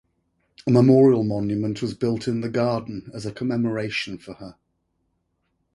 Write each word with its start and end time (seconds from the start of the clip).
A 0.65 0.71
memorial 0.71 1.23
monument 1.23 1.79
was 1.83 1.93
built 1.93 2.27
in 2.27 2.41
the 2.41 2.49
garden, 2.49 3.11
as 3.13 3.27
a 3.27 3.31
commemoration 3.31 4.17
for 4.17 4.33
her. 4.33 4.55